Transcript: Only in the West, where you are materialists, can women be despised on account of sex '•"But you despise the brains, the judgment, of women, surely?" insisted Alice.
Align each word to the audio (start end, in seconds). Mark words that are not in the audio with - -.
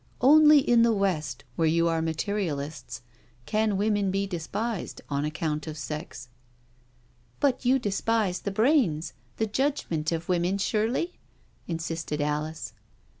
Only 0.21 0.57
in 0.57 0.81
the 0.81 0.91
West, 0.95 1.43
where 1.55 1.67
you 1.67 1.87
are 1.87 2.01
materialists, 2.01 3.03
can 3.45 3.77
women 3.77 4.09
be 4.09 4.25
despised 4.25 4.99
on 5.11 5.25
account 5.25 5.67
of 5.67 5.77
sex 5.77 6.27
'•"But 7.39 7.65
you 7.65 7.77
despise 7.77 8.39
the 8.39 8.49
brains, 8.49 9.13
the 9.37 9.45
judgment, 9.45 10.11
of 10.11 10.27
women, 10.27 10.57
surely?" 10.57 11.19
insisted 11.67 12.19
Alice. 12.19 12.73